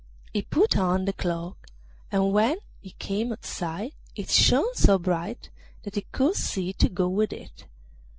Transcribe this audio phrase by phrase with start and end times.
[0.33, 1.67] He put on the cloak,
[2.11, 5.51] and when he came outside it shone so bright
[5.83, 7.65] that he could see to go with it.